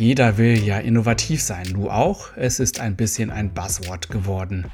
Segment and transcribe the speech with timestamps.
[0.00, 2.30] Jeder will ja innovativ sein, du auch.
[2.34, 4.64] Es ist ein bisschen ein Buzzword geworden.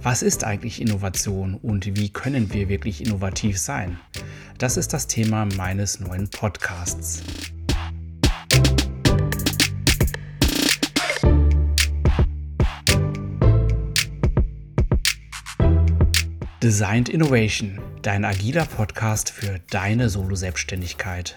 [0.00, 3.98] Was ist eigentlich Innovation und wie können wir wirklich innovativ sein?
[4.58, 7.24] Das ist das Thema meines neuen Podcasts.
[16.62, 21.36] Designed Innovation, dein agiler Podcast für deine Solo-Selbstständigkeit.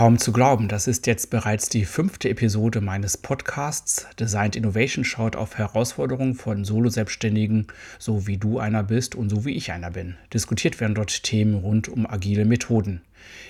[0.00, 4.06] Kaum zu glauben, das ist jetzt bereits die fünfte Episode meines Podcasts.
[4.18, 7.66] Designed Innovation schaut auf Herausforderungen von Solo-Selbstständigen,
[7.98, 10.16] so wie du einer bist und so wie ich einer bin.
[10.32, 13.02] Diskutiert werden dort Themen rund um agile Methoden.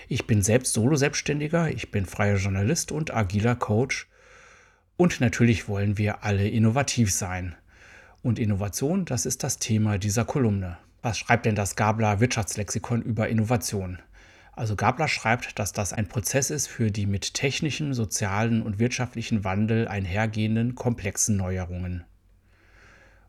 [0.09, 4.09] Ich bin selbst Solo-Selbstständiger, ich bin freier Journalist und agiler Coach.
[4.97, 7.55] Und natürlich wollen wir alle innovativ sein.
[8.25, 10.79] Und Innovation, das ist das Thema dieser Kolumne.
[11.01, 14.01] Was schreibt denn das Gabler Wirtschaftslexikon über Innovation?
[14.61, 19.43] Also Gabler schreibt, dass das ein Prozess ist für die mit technischen, sozialen und wirtschaftlichen
[19.43, 22.05] Wandel einhergehenden komplexen Neuerungen.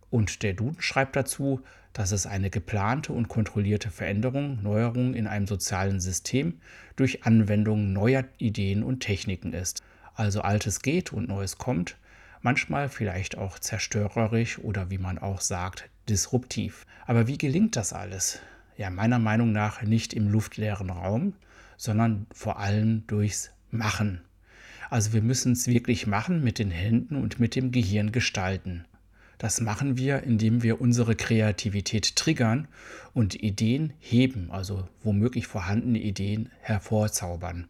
[0.09, 1.61] Und der Duden schreibt dazu,
[1.93, 6.59] dass es eine geplante und kontrollierte Veränderung, Neuerung in einem sozialen System
[6.97, 9.81] durch Anwendung neuer Ideen und Techniken ist.
[10.15, 11.95] Also Altes geht und Neues kommt,
[12.41, 16.85] manchmal vielleicht auch zerstörerisch oder wie man auch sagt, disruptiv.
[17.07, 18.41] Aber wie gelingt das alles?
[18.81, 21.33] Ja meiner Meinung nach nicht im luftleeren Raum,
[21.77, 24.21] sondern vor allem durchs Machen.
[24.89, 28.85] Also wir müssen es wirklich machen, mit den Händen und mit dem Gehirn gestalten.
[29.37, 32.67] Das machen wir, indem wir unsere Kreativität triggern
[33.13, 37.67] und Ideen heben, also womöglich vorhandene Ideen hervorzaubern.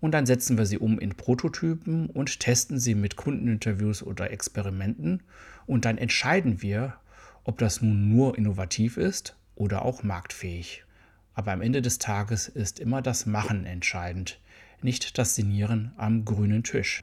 [0.00, 5.22] Und dann setzen wir sie um in Prototypen und testen sie mit Kundeninterviews oder Experimenten.
[5.66, 6.94] Und dann entscheiden wir,
[7.44, 10.84] ob das nun nur innovativ ist oder auch marktfähig.
[11.34, 14.38] Aber am Ende des Tages ist immer das Machen entscheidend,
[14.80, 17.02] nicht das Sinieren am grünen Tisch.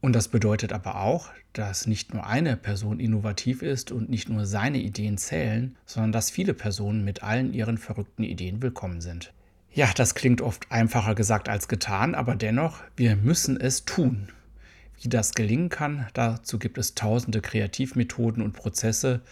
[0.00, 4.44] Und das bedeutet aber auch, dass nicht nur eine Person innovativ ist und nicht nur
[4.44, 9.32] seine Ideen zählen, sondern dass viele Personen mit allen ihren verrückten Ideen willkommen sind.
[9.72, 14.28] Ja, das klingt oft einfacher gesagt als getan, aber dennoch, wir müssen es tun.
[15.00, 19.22] Wie das gelingen kann, dazu gibt es tausende Kreativmethoden und Prozesse,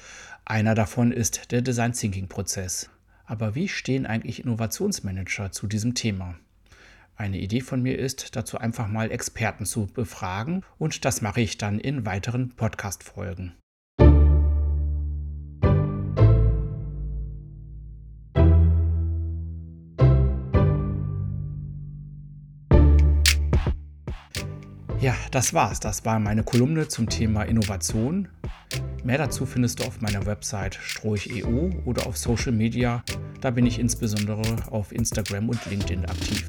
[0.45, 2.91] einer davon ist der Design Thinking Prozess.
[3.25, 6.35] Aber wie stehen eigentlich Innovationsmanager zu diesem Thema?
[7.15, 11.59] Eine Idee von mir ist, dazu einfach mal Experten zu befragen und das mache ich
[11.59, 13.55] dann in weiteren Podcast-Folgen.
[25.01, 25.81] Ja, das war's.
[25.81, 28.29] Das war meine Kolumne zum Thema Innovation.
[29.05, 33.03] Mehr dazu findest du auf meiner Website stroich.eu oder auf Social Media.
[33.41, 36.49] Da bin ich insbesondere auf Instagram und LinkedIn aktiv.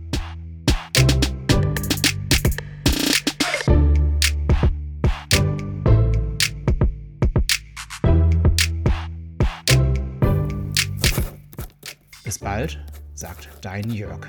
[12.24, 12.86] Bis bald,
[13.16, 14.28] sagt dein Jörg.